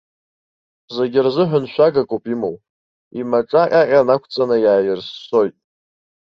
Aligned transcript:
Зегьы 0.95 1.19
рзыҳәан 1.25 1.65
шәагакоуп 1.71 2.23
имоу, 2.33 2.55
имаҿа 3.19 3.63
ҟьаҟьа 3.71 4.07
нақәҵаны 4.07 4.57
иааирссоит. 4.61 5.55